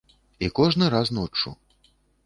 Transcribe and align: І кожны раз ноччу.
І 0.47 0.49
кожны 0.61 0.89
раз 0.95 1.15
ноччу. 1.21 1.57